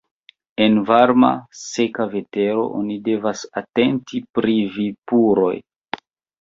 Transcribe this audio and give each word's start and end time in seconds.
En 0.63 0.77
varma, 0.87 1.29
seka 1.59 2.07
vetero 2.15 2.65
oni 2.81 2.97
devas 3.11 3.45
atenti 3.63 4.25
pri 4.41 4.59
vipuroj. 4.81 5.55